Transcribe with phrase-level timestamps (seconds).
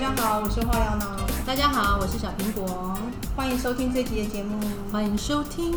[0.00, 2.96] 家好，我是化疗脑，大家好，我是小苹果，
[3.36, 4.58] 欢迎收听这集的节目。
[4.90, 5.74] 欢迎收听。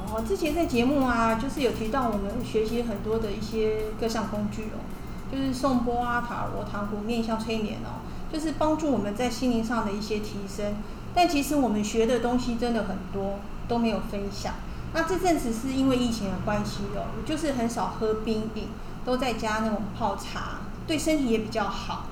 [0.00, 4.82] 哦，之前在节目啊，就是有提到我们学习很多的一些各项工具哦，
[5.30, 8.02] 就是颂钵啊、塔罗、糖果、面向催眠哦，
[8.32, 10.74] 就是帮助我们在心灵上的一些提升。
[11.14, 13.38] 但其实我们学的东西真的很多，
[13.68, 14.54] 都没有分享。
[14.92, 18.66] 那这阵子是因为疫情的关系哦，就是很少喝冰饮，
[19.04, 22.06] 都在家那种泡茶，对身体也比较好。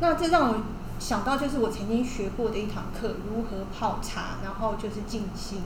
[0.00, 0.56] 那这让我
[0.98, 5.60] 想到，就是我曾经学过的一堂课，如何泡茶，然后就是静心。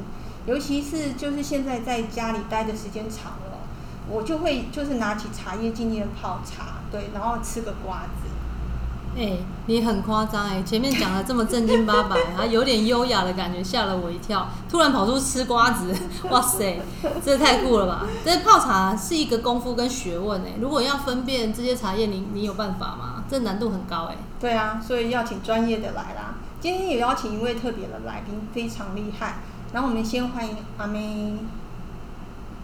[0.47, 3.61] 尤其是就是现在在家里待的时间长了，
[4.09, 8.29] 我就会就是拿起茶叶静静的泡茶，对，然后吃个瓜子。
[9.19, 9.37] 哎、
[9.67, 10.63] 你很夸张哎！
[10.63, 14.47] 前面讲的这么正经八百， 然后有点优雅的感觉，吓了我一跳。
[14.71, 15.93] 突然跑出吃瓜子，
[16.31, 16.81] 哇塞，
[17.25, 18.07] 这太酷了吧！
[18.25, 20.53] 这泡茶是一个功夫跟学问哎。
[20.61, 23.25] 如果要分辨这些茶叶，你你有办法吗？
[23.29, 24.17] 这难度很高哎。
[24.39, 26.37] 对啊，所以要请专业的来啦。
[26.61, 29.39] 今天也邀请一位特别的来宾，非常厉害。
[29.73, 31.37] 然后我们先欢迎阿妹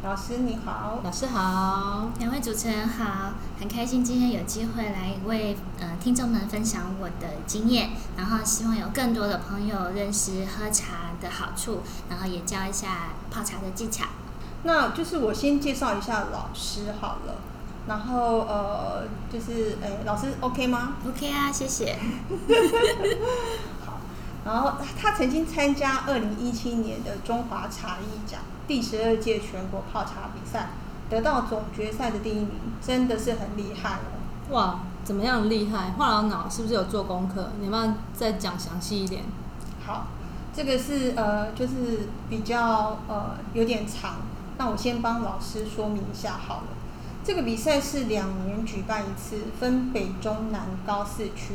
[0.05, 1.01] 老师，你好。
[1.03, 14.05] 老师好，两位主持人好，很开心今天有机会来为呃听众们分享我的经验，然后希望有更多的朋友认识喝茶的好处，然后也教一下泡茶的技巧。
[14.65, 17.37] 那就是我先介绍一下老师好了，
[17.89, 21.97] 然后呃，就是诶，老师 OK 吗？OK 啊，谢谢。
[23.87, 24.01] 好，
[24.45, 30.71] 然后他曾经参加二零一七年的中华茶艺奖第十二届全国泡茶比赛，
[31.11, 34.03] 得到总决赛的第一名，真的是很厉害了。
[34.51, 35.91] 哇，怎么样厉害？
[35.91, 37.51] 化疗脑是不是有做功课？
[37.61, 39.23] 你们要再讲详细一点。
[39.85, 40.07] 好，
[40.55, 44.17] 这个是呃，就是比较呃有点长，
[44.57, 46.69] 那我先帮老师说明一下好了。
[47.23, 51.55] 这个比赛是两年举办一次，分北中南高四区，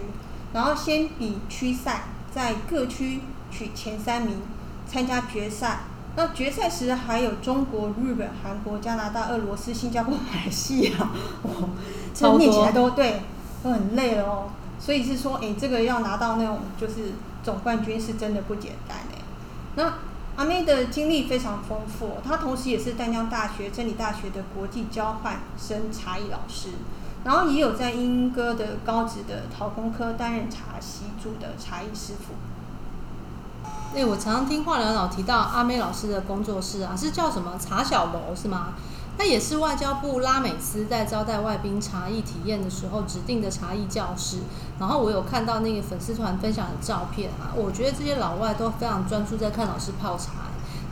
[0.54, 4.42] 然后先比区赛，在各区取前三名
[4.88, 5.82] 参加决赛。
[6.16, 11.10] 那决赛时还有中国、日本、韩国、加拿大、俄罗斯、新加坡、马来西亚，
[11.44, 11.70] 哦，
[12.14, 13.22] 这超多念起来都对，
[13.64, 14.50] 都很累了哦。
[14.80, 19.22] 所以是说，哎、这个要拿到那种就是总冠军是真的不简单哎。
[19.76, 19.94] 那
[20.36, 26.70] 阿妹的经历非常丰富，她同时也是淡江大学、真理大学的国际交换生茶艺老师，
[27.24, 32.34] 然后也有在英歌的高职的陶工科担任茶席组的茶艺师傅。
[33.96, 38.74] 哎、我常常听化疗老提到阿妹老师的工作室啊，是叫什么茶小楼是吗？
[39.18, 44.38] 那也是外交部拉美斯在招待外宾茶艺体验的时候指定的茶艺教室。
[44.80, 50.32] 然后我有看到那个粉丝团分享的照片啊，我觉得这些老外都非常专注在看老师泡茶，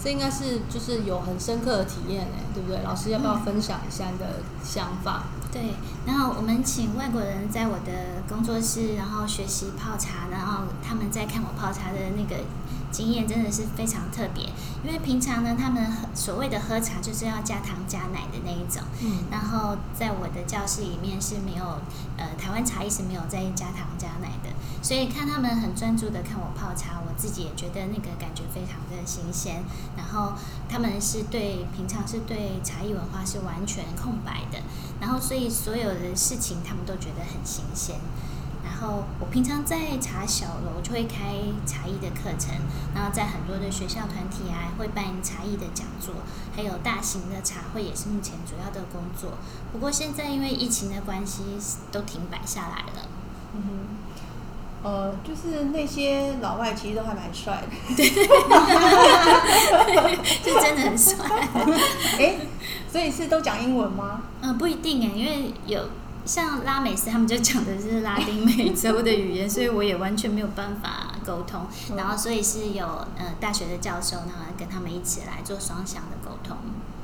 [0.04, 2.82] 这应该是就是有很深刻的体验哎，对不对？
[2.84, 4.26] 老师要不要分享一下你的
[4.62, 5.24] 想法？
[5.50, 5.76] 对，
[6.06, 12.44] 然后我们请外国人在我的工作室，然后学习泡茶，然后他们在看我泡茶的那个
[12.92, 14.46] 经验真的是非常特别，
[14.84, 21.80] 因为平常呢，他们喝所谓的喝茶就是要加糖加奶的那一种，嗯，然后在我的教室里面是没有，
[22.18, 24.50] 呃，台湾茶艺是没有在加糖加奶的，
[24.82, 29.64] 所以看他们很专注的看我泡茶，我自己也觉得那个感觉非常的新鲜。
[29.96, 30.34] 然后
[30.70, 34.60] 他们是对平常是对茶艺文化是完全空白的，
[35.02, 38.00] 然后所以所有的事情他们都觉得很新鲜。
[38.80, 41.34] 然后我平常在茶小楼就会开
[41.66, 42.54] 茶艺的课程，
[42.94, 46.14] 然后在很多的学校团体啊会办茶艺的讲座，
[46.56, 49.32] 还有大型的茶会也是目前主要的工作。
[49.72, 51.58] 不过现在因为疫情的关系
[51.92, 53.10] 都停摆下来了。
[53.56, 53.70] 嗯哼，
[54.88, 57.68] 呃，就是那些老外其实都还蛮帅的。
[57.96, 58.12] 对
[60.44, 61.16] 就真的很帅。
[62.20, 62.36] 哎、
[62.92, 64.22] 所以是都讲英文吗？
[64.42, 65.90] 嗯、不一定哎，因为有
[66.28, 71.66] 像拉美斯他们就讲的是拉丁美洲的语言，所以我也完全没有办法沟通。
[71.90, 72.86] 嗯然后所以是有
[73.18, 76.58] 呃大学的教授，然后跟他们一起来做双向的沟通。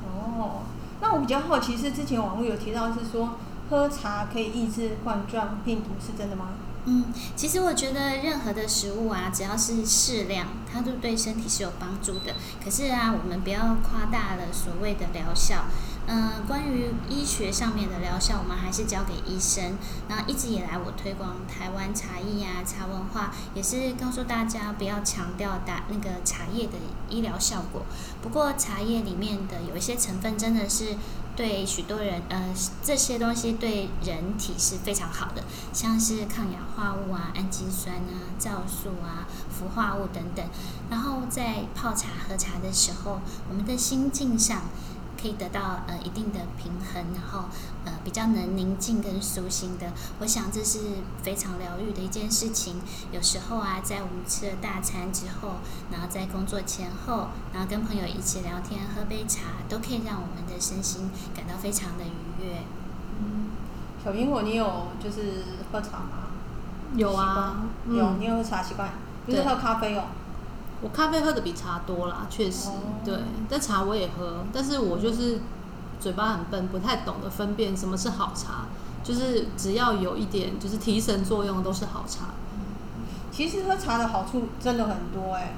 [0.04, 0.62] 哦，
[1.00, 3.38] 那我比较好奇是之前网络有提到是说
[3.70, 6.50] 喝茶可以抑制冠状病毒，是真的吗？
[6.86, 12.34] 嗯，其实我觉得任何的食物啊，只要是适量，它都对身体是有帮助的。
[12.62, 15.64] 可是啊，我们不要夸大了所谓的疗效。
[16.06, 19.78] 嗯、关于医学上面的疗效，我们还是交给医生。
[20.08, 26.74] 那一直以来，我推广台湾茶艺啊、茶文化，也是告诉大家不要强调打那个茶叶的
[27.08, 27.82] 医疗效果。
[28.22, 30.96] 不过，茶叶里面的有一些成分真的是
[31.34, 35.42] 对许多人，呃，这些东西对人体是非常好的，
[35.72, 40.44] 像是抗氧化物啊、氨基酸啊、皂素啊、氟化物等等。
[40.90, 44.62] 然后在泡茶、喝茶的时候，我们的心境上
[45.24, 47.48] 可以得到呃一定的平衡，然后
[47.86, 49.86] 呃比较能宁静跟舒心的。
[50.20, 50.78] 我想这是
[51.22, 52.76] 非常疗愈的一件事情。
[53.10, 55.54] 有时候啊，在我们吃了大餐之后，
[55.90, 62.58] 然后在工作前后，然后跟朋友一起聊天、喝杯茶，都可以让我们的身心感到非常的愉悦。
[63.18, 63.46] 嗯，
[64.04, 65.42] 小苹果，你有就是
[65.72, 66.28] 喝茶吗？
[66.96, 68.90] 有啊，有，嗯你有喝茶习惯？
[69.24, 70.04] 不是喝咖啡哦。
[70.82, 72.74] 我咖啡喝的比茶多啦，确实，哦
[73.04, 73.18] 对。
[73.48, 75.40] 但茶我也喝，但是我就是
[76.00, 78.66] 嘴巴很笨，不太懂得分辨什么是好茶。
[79.02, 82.26] 就是只要有一点就是提神作用，都是好茶。
[83.30, 85.54] 其实喝茶的好处真的很多哎、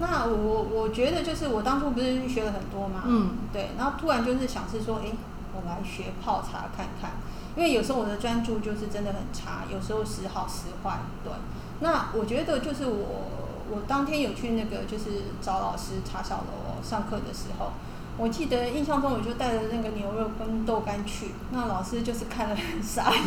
[0.00, 5.12] 那我我觉得就是我当初不是学了很多嘛，嗯，对，然后突然就是想是说，哎、
[5.54, 7.10] 我来学泡茶看看，
[7.54, 11.32] 因为有时候我的专注就是真的很差，有时候时好时坏，对。
[11.80, 13.28] 那我觉得就是我
[13.70, 15.04] 我当天有去那个就是
[15.40, 17.72] 找老师茶小楼上课的时候，
[18.18, 23.22] 我记得印象中我就带着那个牛肉跟豆干去，那老师就是看了很傻眼，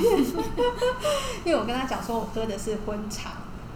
[1.45, 3.31] 因为我跟他讲说我喝的是荤茶，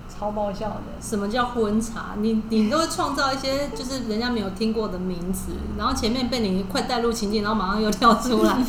[0.08, 0.81] 超爆笑的。
[1.02, 2.16] 什么叫荤茶？
[2.19, 8.58] 你你都会创造一些就是人家没有听过的名词，然后前面被你快带入情境，然后马上又跳出来，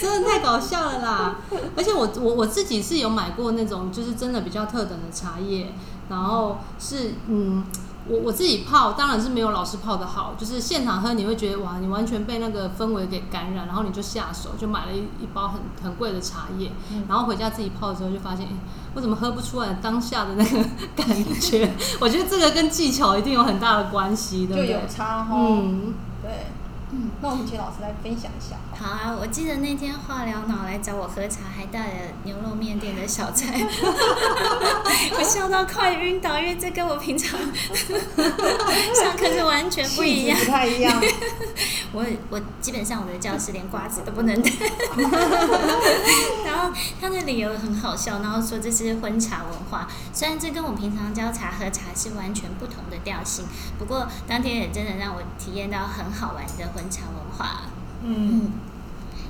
[0.00, 1.36] 真的太搞笑了啦！
[1.76, 5.72] 而且我我我自己是有买过那种就是真的比较特等的茶叶，
[6.08, 7.64] 然后是嗯。
[8.04, 18.50] 我我自己泡当然是没有老师泡的好，就是现场喝你会觉得哇，你完全被那个氛围给感染，然后你就下手就买了一一包很很贵的茶叶，嗯然后回家自己泡的时候就发现，哎、
[18.94, 20.64] 我怎么喝不出来当下的那个
[20.96, 21.06] 感
[21.40, 21.72] 觉？
[22.02, 24.80] 我觉得这个跟技巧一定有很大的关系，对不对就有？
[24.88, 25.36] 差哈。
[25.38, 26.46] 嗯，对。
[26.94, 28.56] 嗯，那我们请老师来分享一下。
[28.78, 31.94] 好啊，我记得那天化疗脑来找我喝茶，还带了
[32.24, 33.58] 牛肉面店的小菜，
[35.18, 40.38] 我笑到快晕倒，因为这跟我平常上课是完全不一样。
[40.38, 41.00] 不太一样。
[41.94, 44.50] 我我基本上我的教室连瓜子都不能带，
[46.44, 53.44] 然后他的理由很好笑，然后说这是婚茶文化，虽然这跟我平常教茶喝茶是完全不同的调性，
[53.78, 57.62] 不过当天也真的让我体验到很好玩的荤茶文化。
[58.02, 58.50] 嗯，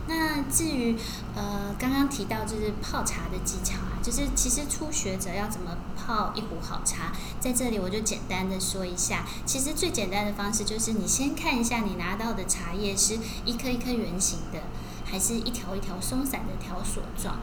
[0.09, 0.97] 那至于
[1.37, 9.27] 呃刚刚提到就是泡茶的技巧啊，就是其实初学者要怎么泡一壶好茶，在这里我就简单的说一下。
[9.45, 14.61] 其实最简单的方式就是你先看一下你拿到的茶叶是一颗一颗圆形的，
[15.05, 17.37] 还是一条一条松散的条索状。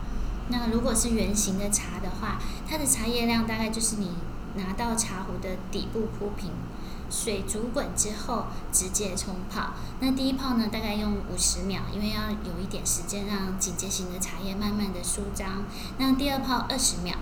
[0.50, 4.10] 那如果是圆形的茶的话，它的茶叶量大概就是你
[4.56, 6.50] 拿到茶壶的底部铺平，
[7.10, 9.74] 水煮滚之后直接冲泡。
[10.00, 15.64] 那第一泡呢，大概用五十秒，因为要有一点时间让警戒型的茶叶慢慢的舒张。
[15.98, 17.16] 那第二泡二十秒，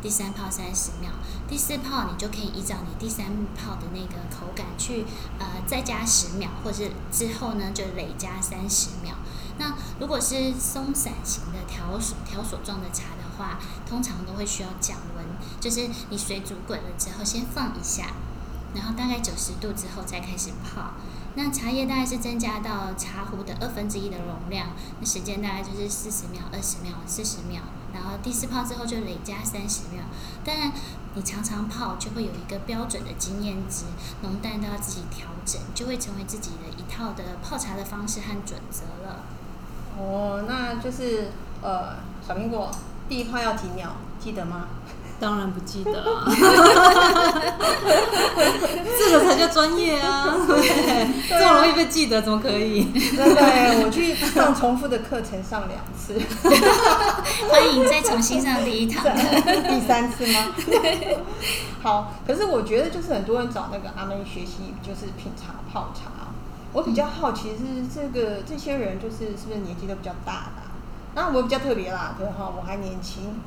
[0.00, 1.10] 第三泡三十秒，
[1.48, 5.04] 第四泡你就可以依照你第三泡的那个口感去
[5.38, 9.14] 呃再加十秒，或是之后呢就累加三十秒。
[9.56, 15.24] 那如果是松散型的条索条索状的茶的话，通常都会需要降温，
[15.60, 18.14] 就是你水煮滚了之后先放一下，
[18.74, 20.92] 然后大概九十度之后再开始泡。
[21.36, 24.68] 那茶叶大概是增加到茶壶的二分之一的容量，
[25.00, 27.60] 那时间大概就是四十秒、二十秒、四十秒，
[27.92, 30.04] 然后第四泡之后就累加三十秒。
[30.44, 30.72] 当然，
[31.14, 33.84] 你常常泡就会有一个标准的经验值，
[34.22, 39.24] 浓淡都要自己调整，就会成为自己的一套的泡茶的方式和准则了。
[39.98, 42.70] 哦，那就是呃，小苹果
[43.08, 44.68] 第一泡要几秒，记得吗？
[45.20, 46.24] 当然不记得啊，
[48.98, 50.36] 这个才叫专业啊！
[50.46, 52.84] 对，这么容易被记得，怎么可以？
[53.16, 56.20] 真的，我去上重复的课程上两次，
[57.48, 59.10] 欢迎再重新上第一堂课。
[59.68, 60.52] 第三次吗？
[61.82, 66.10] 好，可是我觉得就是很多人找那个阿妹学习，就是品茶泡茶。
[66.72, 70.73] 我比较好奇是这个这些人就是是不是年纪都比较大的啊、
[71.14, 73.40] 那我比较特别啦，对哈，我还年轻，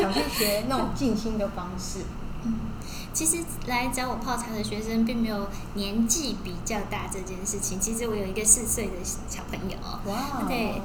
[0.00, 2.00] 想去学那种静心的方式。
[3.12, 7.78] 其实来找我泡茶的学生并没有年纪比较大这件事情。
[7.78, 9.76] 其实我有一个四岁的小朋友，
[10.10, 10.80] 哇，对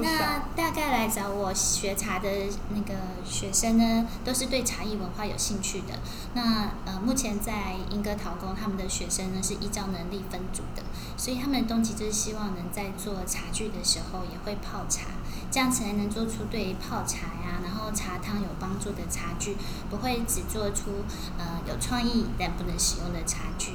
[0.00, 2.28] 那大概来找我学茶的
[2.74, 5.98] 那个学生呢，都是对茶艺文化有兴趣的。
[6.34, 10.82] 那呃，目前在英歌陶工，他们的学生呢是依照能力分组的，
[11.16, 15.06] 所以他们的动机就是希望能在做茶具的时候也会泡茶，
[15.50, 19.56] 这样才能做出对泡茶呀，然后茶汤有帮助的茶具，
[19.88, 21.04] 不会只做出
[21.38, 23.72] 呃有创意但不能使用的茶具。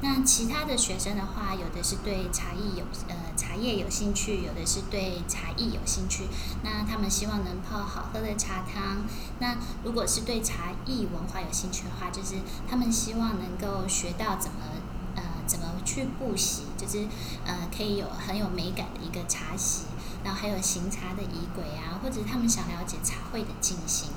[0.00, 6.24] 那其他的学生的话，有的是对茶艺有呃茶叶有兴趣，有的是对茶艺有兴趣。
[6.62, 9.06] 那他们希望能泡好喝的茶汤。
[9.38, 12.34] 那如果是对茶艺文化有兴趣的话，就是
[12.68, 14.58] 他们希望能够学到怎么
[15.16, 17.06] 呃怎么去去布席，就是
[17.46, 19.84] 呃可以有很有美感的一个茶席，
[20.24, 24.08] 然后还有行茶的仪轨啊，或者他们想了解茶会的进行。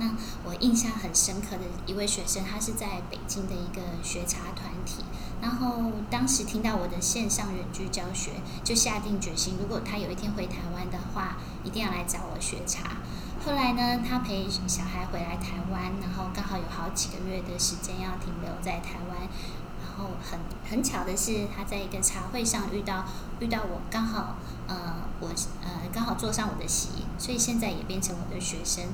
[0.00, 0.14] 那
[0.44, 5.02] 我印象很深刻的一位学生，他是在北京的一个学茶团体，
[5.42, 12.98] 然后当时听到我的线上远距教学，就下定决心，如果他有一天回台湾的话，一定要来找我学茶。
[13.44, 19.28] 后来呢，他陪小孩回来台湾，然后刚好有好几个月的时间要停留在台湾，
[19.98, 20.38] 然后很
[20.70, 23.04] 很巧的是，他在一个茶会上遇到
[23.40, 24.36] 遇到我，刚好
[24.68, 25.28] 呃我
[25.60, 26.88] 呃刚好坐上我的席，
[27.18, 28.84] 所以现在也变成我的学生。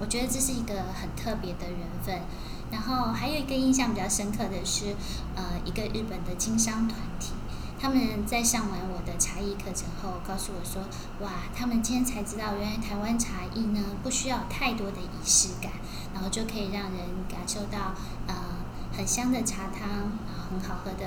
[0.00, 2.22] 我觉得这是一个很特别的缘分，
[2.72, 4.96] 然后还有一个印象比较深刻的是，
[5.36, 7.34] 呃，一个日本的经商团体，
[7.80, 10.82] 他们在上完我的茶艺课程后，告诉我说，
[11.24, 15.70] 哇，他们今天才知道，原来台湾茶艺呢不需要太多的仪式感，
[16.14, 17.94] 然后就可以让人感受到，
[18.28, 18.34] 呃，
[18.98, 19.88] 很香的茶汤，
[20.50, 21.06] 很好喝的。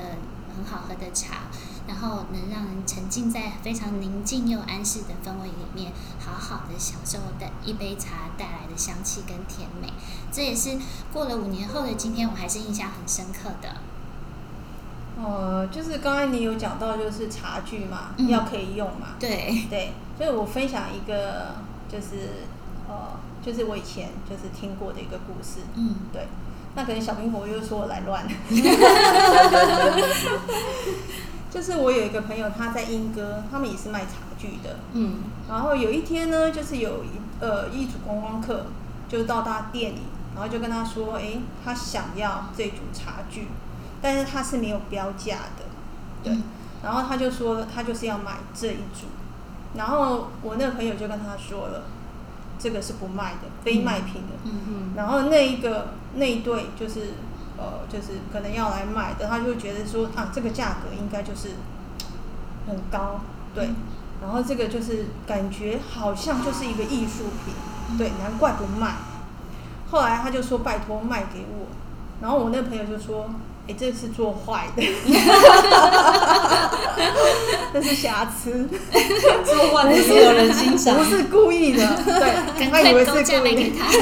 [0.54, 1.48] 很好喝的茶，
[1.88, 9.88] 然后能让人沉浸在非常宁静又安适的氛围里面，好好的享受的一杯茶带来的香气跟甜美。
[10.30, 10.78] 这也是
[11.14, 13.78] 过了五年后的今天，我还是印象很深刻的。
[15.24, 21.56] 呃，就是刚才你有讲到，就是茶具嘛，嗯要可以用嘛，对，对，所以我分享一个，
[21.90, 22.44] 就是
[22.90, 25.96] 呃，就是我以前就是听过的一个故事，嗯。
[26.14, 26.28] 对，
[26.76, 28.26] 那可能小苹果又说我来乱，
[31.50, 35.24] 就是我有一个朋友，他在英歌，他们也是卖茶具的，嗯。
[35.50, 38.68] 然后有一天呢，就是有一呃一组观光客
[39.10, 40.02] 就到他店里，
[40.34, 43.48] 然后就跟他说，诶，他想要这组茶具，
[44.02, 45.66] 但是他是没有标价的，
[46.24, 46.44] 对，嗯。
[46.84, 49.08] 然后他就说他就是要买这一组，
[49.76, 51.84] 然后我那个朋友就跟他说了，
[52.62, 57.14] 这个是不卖的，非卖品的，嗯嗯然后那一个那一对就是
[57.58, 61.50] 呃就是可能要来卖的，他就觉得说啊这个价格应该就是
[62.68, 63.22] 很高，
[63.56, 63.76] 对，嗯。
[64.22, 68.96] 然后这个就是感觉好像就是一个艺术品，对，难怪不卖。
[69.90, 71.68] 后来他就说拜托卖给我，
[72.22, 73.30] 然后我那朋友就说。
[73.68, 74.82] 哎，这是做坏的，
[77.74, 78.68] 这是瑕疵，
[79.46, 81.04] 做坏的是有人欣赏不。
[81.04, 83.24] 是故意的， 对，赶他以为是故意。
[83.44, 83.86] 卖给他。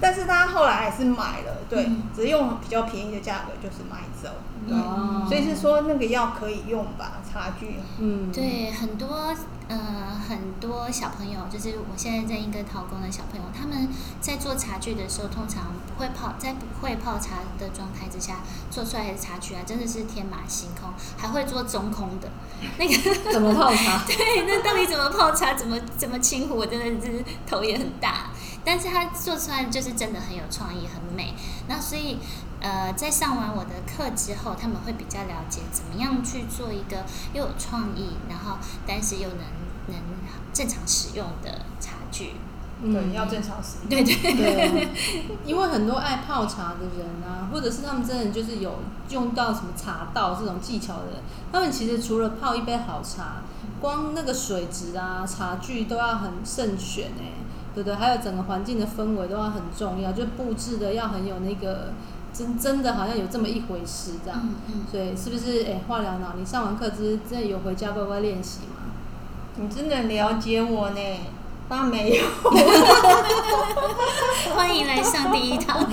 [0.00, 4.28] 但是他后来还是买了，对，嗯只是用比较便宜的价格就是买走，
[4.68, 9.34] 对，哦所以是说那个药可以用吧，茶具，嗯，对，很多
[9.68, 13.88] 呃很多小朋友，就是我现在在一个陶工的小朋友，他们
[14.20, 22.28] 在做茶具的时候，通常不会泡，在不会泡茶的状态之下做出来的茶具啊，真的是天马行空，还会做中空的，
[22.78, 24.04] 那个怎么泡茶？
[24.06, 28.30] 对，那到底怎么泡茶，怎么 怎么清壶，我真的是头也很大。
[28.64, 31.34] 但是他做出来就是真的很有创意，很美。
[31.66, 32.18] 那所以，
[32.62, 37.04] 呃，在上完我的课之后，他们会比较了解怎么样去做一个
[37.34, 39.38] 又有创意，然后但是又能
[39.88, 39.96] 能
[40.52, 42.34] 正常使用的茶具。
[42.84, 43.88] 对，要正常使用。
[43.88, 44.88] 对对对，
[45.46, 53.42] 因为很多爱泡茶的人啊，或者是他们真的就是有用到什么茶道这种技巧的人，他们其实除了泡一杯好茶，
[53.80, 57.34] 光那个水质啊、茶具都要很慎选哎、
[57.72, 57.94] 对不对？
[57.94, 61.92] 还有整个环境的氛围都要很重要，就布置的要很有那个
[62.32, 64.40] 真真的好像有这么一回事这样。
[64.42, 68.82] 嗯嗯，所以是不是哎，化疗脑，你上完课之真的有回家乖乖练习吗？
[69.56, 71.00] 你真的了解我呢？
[71.68, 72.24] 当然没有，
[74.54, 75.84] 欢迎来上第一堂。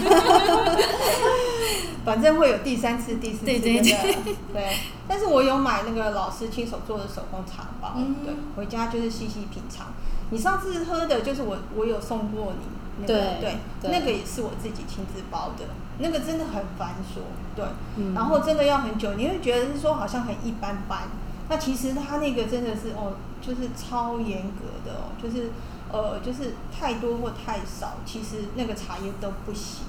[2.04, 3.90] 反正会有第三次、第四次对对的。
[4.52, 4.78] 对，
[5.08, 9.88] 但是我有买那个老师亲手做的手工茶包，嗯对，回家就是细细品尝。
[10.32, 12.66] 你上次喝的就是我，我有送过你
[13.02, 15.66] 那个，对对，对那个也是我自己亲自包的，
[16.00, 17.22] 那个真的很繁琐，
[17.56, 17.66] 对，
[17.98, 21.10] 嗯然后真的要很久，你会觉得是说好像很一般般，
[21.50, 25.52] 那其实它那个真的是哦，就是超严格的哦，就是
[25.92, 29.86] 呃，就是太多或太少，其实那个茶叶都不行。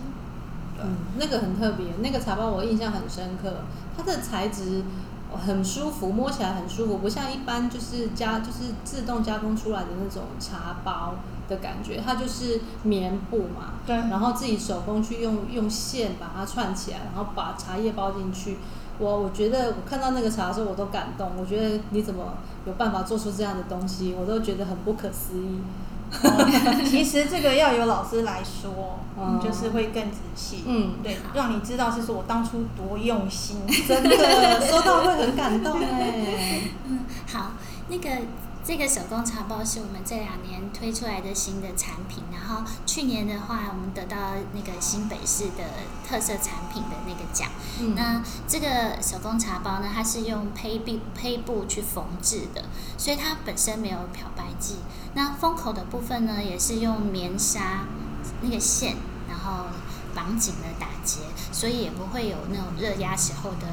[0.83, 3.57] 嗯，那个很特别，那个茶包我印象很深刻，
[3.95, 4.83] 它的材质
[5.47, 11.17] 很舒服，摸起来很舒服，不像一般就是加就是自动加工出来的那种茶包
[11.51, 18.57] 的感觉，它就是棉布嘛，对然后自己手工去用用线把它串起来，然后把茶叶包进去。
[18.99, 22.35] 我我觉得我看到那个茶的时候我都感动，我觉得你怎么
[22.67, 25.61] 有办法做出这样的东西，我都觉得很不可思议。
[26.25, 36.63] 哦其实这个要有老师来说， 嗯就是会更仔细，嗯对，让你知道是说我当初多用心， 真的说到会很感动 哎。
[36.89, 37.01] 嗯，
[37.33, 37.53] 好，
[37.89, 38.11] 那个
[38.63, 44.17] 这个手工茶包是我们这两年推出来的新的产品，然后去年的话，我们得到
[44.53, 45.65] 那个新北市的
[46.07, 47.49] 特色产品的那个奖。
[47.81, 52.65] 嗯那这个手工茶包呢，它是用胚布胚布去缝制的，
[52.99, 54.77] 所以它本身没有漂白剂。
[55.15, 57.87] 那封口的部分呢，也是用棉纱
[58.43, 58.97] 那个线，
[59.29, 59.67] 然后
[60.15, 63.67] 绑紧了打结，所以也不会有那种热压时候的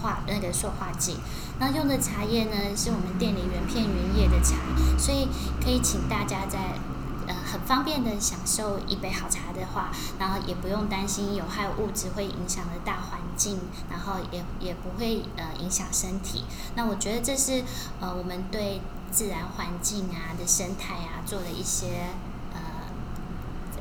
[0.00, 1.16] 化那个塑化剂。
[1.60, 4.56] 那用的茶叶呢，是我们店里原片原叶的茶，
[4.96, 5.28] 所以
[5.62, 6.78] 可以请大家在
[7.26, 13.58] 呃很方便的享受一杯好茶的话，然后也不用担心有害物质会影响了大环境，
[13.90, 16.44] 然后也也不会呃影响身体。
[16.76, 17.64] 那我觉得这是
[18.00, 22.06] 呃我们对自然环境啊的生态啊做的一些
[22.54, 22.60] 呃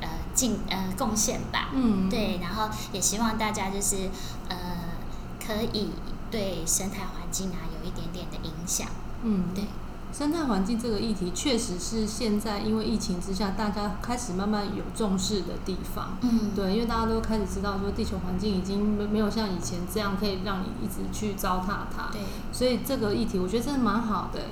[0.02, 1.70] 呃进呃贡献吧。
[1.74, 4.10] 嗯，对，然后也希望大家就是
[4.50, 4.58] 呃
[5.46, 5.92] 可以
[6.32, 8.88] 对生态环境啊有一点点的影响。
[9.24, 9.66] 嗯，对。
[10.14, 16.18] 生态环境这个议题，确实是现在因为疫情之下，大家开始慢慢有重视的地方。
[16.22, 22.10] 嗯，对，因为大家都开始知道说，地球环境已经没没有像以前这样可以让你一直去糟蹋它。
[22.12, 22.22] 对，
[22.54, 24.44] 所以这个议题，我觉得真的蛮好的。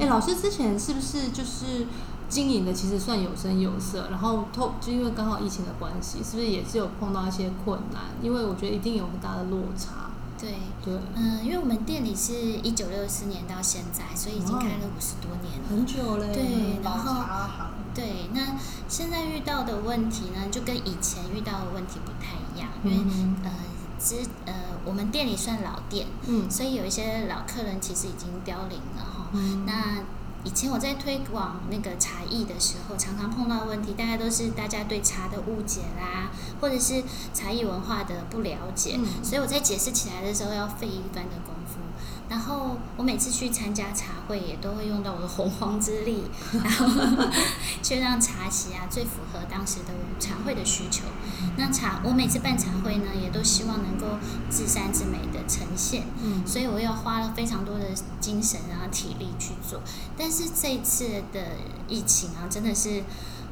[0.00, 1.86] 哎、老师之前是不是就是
[2.28, 8.02] 经营的其实算有声有色，然后透就因为刚好疫情的关系，是不是也是有碰到一些困难？
[8.20, 10.10] 因为我觉得一定有很大的落差。
[10.44, 10.54] 对。
[10.84, 15.68] 对，嗯，因为我们店里是一九六四年到现在，所以已经开了五十多年了。
[15.70, 16.32] 很久嘞。
[16.34, 23.50] 对然老后，对，那现在遇到的问题呢，就跟以前遇到的问题不太一样，因为、嗯呃，
[23.98, 24.52] 之呃，
[24.84, 29.30] 我们店里算老店，嗯所以有一些老客人其实已经凋零了哈。
[29.32, 30.02] 嗯那
[30.44, 41.80] 以前我在推广那个茶艺的时候，常常碰到的问题，大概都是大家对茶的误解啦，或者是茶艺文化的不了解，嗯所以我在解释起来的时候要费一番的功夫。
[42.28, 46.24] 然后我每次去参加茶会，也都会用到我的洪荒之力，
[46.64, 46.86] 然后
[47.82, 51.04] 去让茶席啊最符合当时的茶会的需求。
[51.56, 54.18] 那茶，我每次办茶会呢，也都希望能够
[54.50, 56.04] 至善至美的呈现。
[56.22, 57.84] 嗯所以我要花了非常多的
[58.20, 59.80] 精神啊、体力去做。
[60.16, 61.40] 但是这一次的
[61.88, 63.04] 疫情啊，真的是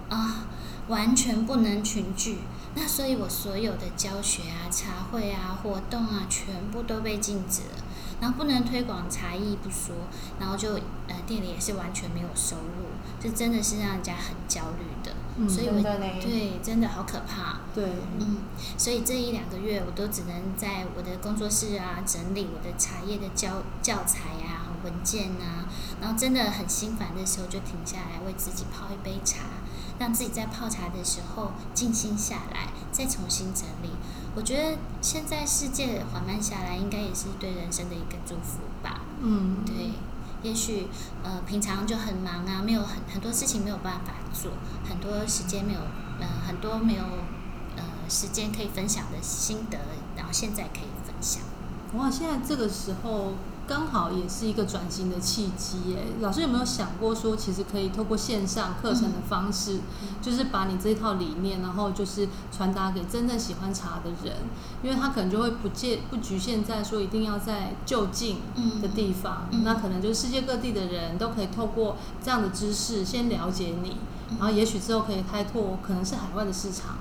[0.09, 0.47] 啊，
[0.89, 2.39] 完全不能群聚。
[2.75, 7.85] 那所以我所有的教学啊、茶会啊、活动啊，全部都被禁止了。
[8.23, 9.97] 然后不能推广茶艺不说，
[10.39, 10.75] 然后就
[11.09, 12.87] 呃店里也是完全没有收入，
[13.21, 15.13] 这真的是让人家很焦虑的。
[15.35, 17.63] 嗯所以我真的呢对真的好可怕。
[17.75, 17.85] 对，
[18.21, 18.37] 嗯，
[18.79, 25.67] 所以这一两个月我都只能在我的工作室啊整理我的茶叶的教教材啊、文件啊，
[26.01, 29.39] 然后真的很心烦的时候就停下来为自己泡一杯茶，
[29.99, 33.89] 让自己在泡茶的时候静心下来，再重新整理。
[34.35, 39.03] 我觉得现在世界缓慢下来，应该也是对人生的一个祝福吧。
[39.21, 39.93] 嗯，对，
[40.43, 40.89] 也许
[41.23, 44.53] 呃平常就很忙啊，没有很很多事情没有办法做，
[44.89, 45.81] 很多时间没有
[46.19, 47.05] 呃很多没有
[47.77, 49.79] 呃时间可以分享的心得，
[50.17, 51.43] 然后现在可以分享。
[51.95, 53.35] 哇，现在这个时候
[53.73, 56.05] 刚好也是一个转型的契机耶。
[56.21, 59.81] 老师有没有想过说，其实可以透过线上课程的方式，
[60.21, 64.37] 就是把你这一套理念，然后就是传达给真正喜欢茶的人，
[64.83, 68.41] 因为他可能就会不界不局限在说一定要在就近
[68.83, 73.97] 的地方，那可能就是世界各地的人都可以透过这样的知识先了解你，
[74.29, 76.97] 嗯然后也许之后可以开拓可能是海外的市场。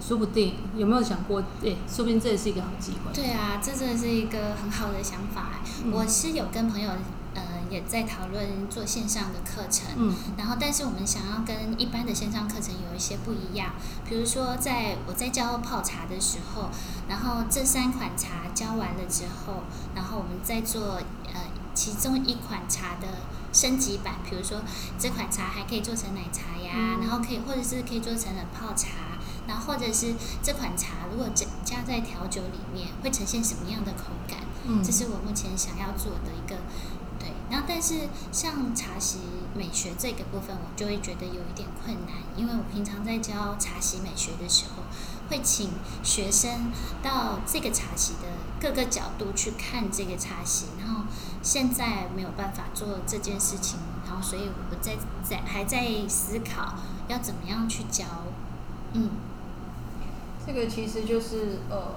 [0.00, 1.42] 说不定有没有想过？
[1.62, 3.12] 诶，说不定这也是一个好机会。
[3.12, 5.60] 对啊，这真的是一个很好的想法
[5.92, 6.90] 我是有跟朋友
[7.34, 10.14] 呃也在讨论做线上的课程，嗯。
[10.36, 13.72] 然后，但是我们想要跟一般的线上课程有一些不一样，
[14.08, 16.70] 比如说在我在教泡茶的时候，
[17.08, 19.62] 然后这三款茶教完了之后，
[19.94, 20.94] 然后我们再做
[21.32, 21.40] 呃
[21.74, 23.06] 其中一款茶的
[23.52, 24.62] 升级版，比如说
[24.98, 27.00] 这款茶还可以做成奶茶呀，嗯。
[27.00, 28.88] 然后可以或者是可以做成了泡茶，
[29.48, 36.56] 然后或者是这款茶如果加加在调酒里面会呈现什么样的口感，嗯，这是我目前想要做的一个
[37.18, 37.32] 对。
[37.50, 39.18] 然后，但是像茶席
[39.54, 44.82] 美学这个部分，我就会觉得有一点困难，因为我平常在教茶席美学的时候，
[45.30, 45.70] 会请
[46.02, 46.70] 学生
[47.02, 48.28] 到这个茶席的
[48.60, 51.04] 各个角度去看这个茶席，然后
[51.42, 56.74] 现在没有办法做这件事情，然后所以我在在还在思考
[57.08, 58.04] 要怎么样去教，
[58.92, 59.10] 嗯
[60.48, 61.92] 这个其实就是呃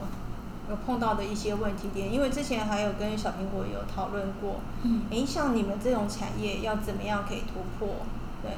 [0.69, 5.03] 有碰到的一些问题点，因为之前还有跟小苹果有讨论过，嗯。
[5.09, 7.95] 诶，像你们这种产业要怎么样可以突破？
[8.43, 8.51] 对，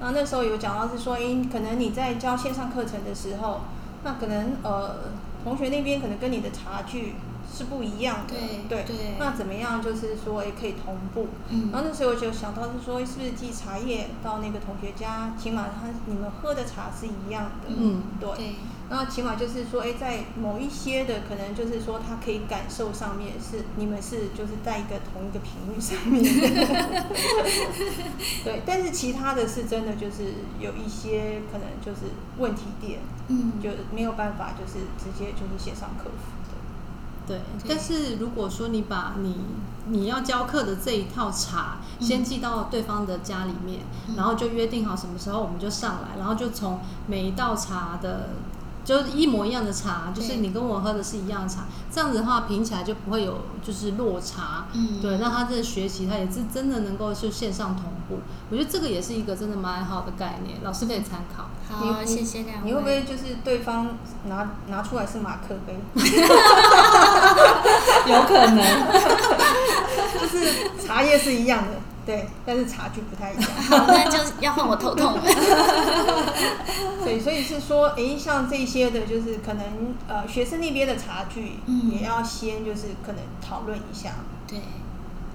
[0.00, 3.62] 那那时候有讲到是说，诶，可能你在教线上课程的时候，
[4.04, 5.10] 那可能呃
[5.42, 7.16] 同学那边可能跟你的差距
[7.52, 8.34] 是不一样的。
[8.68, 11.28] 对对那怎么样就是说也可以同步？
[11.48, 17.74] 嗯然后那时候我就想到是说，是不是寄茶叶到那个同学家，起码他你们喝的茶是一样的。
[17.76, 18.30] 嗯对。
[18.36, 18.54] 对，
[18.88, 27.04] 然后起码就是说，哎，在某一些的可能就是说，他可以感受上面是你们是就是在一个同一个频率上面的，
[28.44, 28.62] 对。
[28.66, 36.39] 但是其他的是真的就是有一些可能就是问题点，嗯，就没有办法就是直接就是线上客服的。
[37.30, 39.36] 对，但是如果说你把你
[39.86, 48.30] 你要教课的这一套茶嗯先寄到对方的家里面，嗯然后就约定好什么时候我们就上来，然后就从每一道茶的。
[48.82, 54.64] 就是一模一样的茶，就是你跟我喝的是一样的茶，这样子的话品起来就不会有就是落差。
[54.72, 61.50] 嗯对，让他这学习他也是真的能够就线上同步，我觉得这个也是一个真的蛮好的概念，老师可以参考。
[61.68, 62.70] 好，你谢谢两位。
[62.70, 65.78] 你会不会就是对方拿拿出来是马克杯，
[68.06, 68.58] 有可能，
[70.20, 71.72] 就是茶叶是一样的，
[72.06, 73.50] 对，但是茶具不太一样。
[73.68, 75.22] 好，那就要换我头痛了。
[77.04, 84.10] 对，所以是说，诶，像这些的，就是可能呃，学生那边的茶具，嗯也要先就是可能讨论一下。
[84.46, 84.58] 对，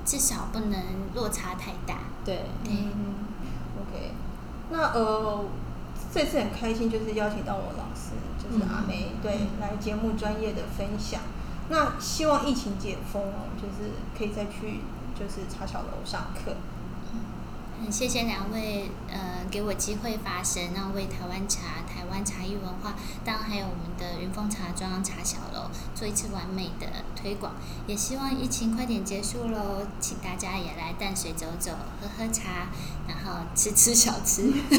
[0.06, 0.80] 至少不能
[1.14, 2.00] 落差太大。
[2.24, 3.16] 对，对，嗯
[3.80, 4.12] ，OK，
[4.72, 5.46] 那呃，
[6.14, 8.12] 这次很开心，就是邀请到我老师，
[8.42, 11.22] 就是阿梅，对，嗯来节目专业的分享。
[11.70, 14.82] 那希望疫情解封哦，就是可以再去
[15.18, 16.56] 就是茶小楼上课。
[17.84, 26.88] 很谢谢两位，呃，给我机会发声，让为台湾茶、台湾茶艺文化，当然还有我们的云峰茶庄茶小楼做一次完美的
[27.22, 27.52] 推广。
[27.86, 32.70] 也希望疫情快点结束喽，请大家也来淡水走走，喝喝茶，
[33.10, 34.44] 然后吃吃小吃，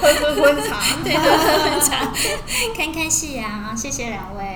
[0.00, 2.10] 喝喝温茶， 对，喝喝茶，
[2.74, 3.76] 看看夕阳。
[3.76, 4.55] 谢谢两位，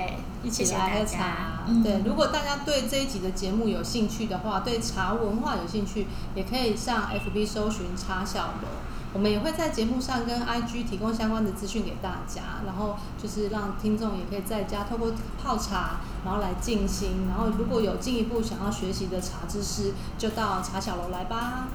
[0.51, 1.63] 起谢谢大家来喝茶。
[1.67, 8.67] 嗯对，如果大家对这一集的节目有兴趣的话，对茶文化有兴趣，也可以上 FB 搜寻茶小楼。
[9.13, 15.11] 我们也会在节目上跟 IG 提供相关的资讯给大家，然后就是让听众也可以在家透过
[15.41, 17.27] 泡茶，然后来静心。
[17.27, 21.67] 然后如果有进一步想要学习的茶知识，就到茶小楼来吧。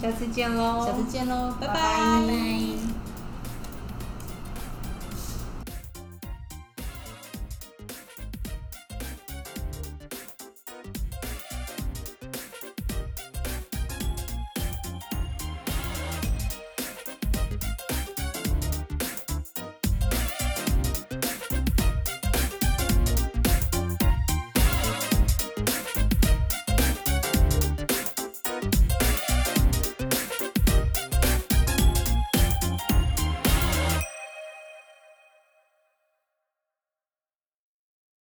[0.00, 3.09] 下次见喽，下次见喽，拜拜拜拜拜。